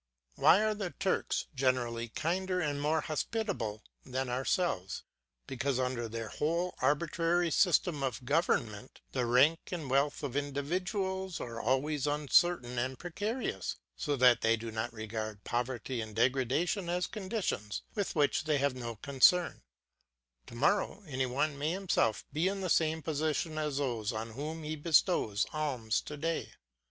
Why 0.33 0.63
are 0.63 0.73
the 0.73 0.89
Turks 0.89 1.45
generally 1.53 2.07
kinder 2.09 2.59
and 2.59 2.81
more 2.81 3.01
hospitable 3.01 3.83
than 4.03 4.29
ourselves? 4.29 5.03
Because, 5.45 5.77
under 5.79 6.09
their 6.09 6.29
wholly 6.29 6.71
arbitrary 6.81 7.51
system 7.51 8.01
of 8.01 8.25
government, 8.25 9.01
the 9.11 9.27
rank 9.27 9.59
and 9.71 9.91
wealth 9.91 10.23
of 10.23 10.35
individuals 10.35 11.39
are 11.39 11.61
always 11.61 12.07
uncertain 12.07 12.79
and 12.79 12.97
precarious, 12.97 13.75
so 13.95 14.15
that 14.15 14.41
they 14.41 14.55
do 14.57 14.71
not 14.71 14.91
regard 14.91 15.43
poverty 15.43 16.01
and 16.01 16.15
degradation 16.15 16.89
as 16.89 17.05
conditions 17.05 17.83
with 17.93 18.15
which 18.15 18.45
they 18.45 18.57
have 18.57 18.73
no 18.75 18.95
concern; 18.95 19.61
to 20.47 20.55
morrow, 20.55 21.03
any 21.05 21.27
one 21.27 21.59
may 21.59 21.73
himself 21.73 22.25
be 22.33 22.47
in 22.47 22.61
the 22.61 22.71
same 22.71 23.03
position 23.03 23.59
as 23.59 23.77
those 23.77 24.11
on 24.11 24.31
whom 24.31 24.63
he 24.63 24.75
bestows 24.75 25.45
alms 25.53 26.01
to 26.01 26.17
day. 26.17 26.53